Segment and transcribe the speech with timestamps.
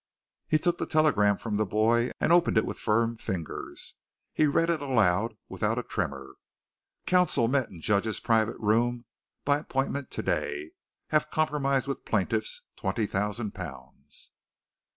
[0.47, 3.99] He took the telegram from the boy, and opened it with firm fingers.
[4.33, 6.37] He read it out aloud without a tremor:
[7.05, 9.05] Counsel met in judge's private room
[9.45, 10.71] by appointment to day.
[11.09, 14.31] Have compromised with plaintiffs twenty thousand pounds.